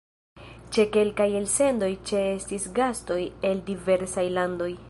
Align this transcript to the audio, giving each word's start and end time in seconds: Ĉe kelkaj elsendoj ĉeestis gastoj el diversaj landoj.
Ĉe 0.77 0.85
kelkaj 0.95 1.27
elsendoj 1.41 1.91
ĉeestis 2.13 2.67
gastoj 2.81 3.21
el 3.51 3.65
diversaj 3.73 4.29
landoj. 4.39 4.73